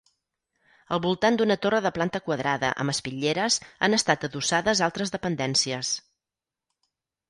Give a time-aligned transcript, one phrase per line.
[0.95, 5.97] Al voltant d'una torre de planta quadrada, amb espitlleres, han estat adossades altres dependències.